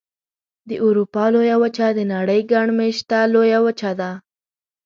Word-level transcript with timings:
د 0.69 0.71
اروپا 0.85 1.25
لویه 1.33 1.57
وچه 1.61 1.87
د 1.93 1.99
نړۍ 2.13 2.41
ګڼ 2.51 2.67
مېشته 2.79 3.17
لویه 3.33 3.59
وچه 3.65 3.91
ده. 3.99 4.11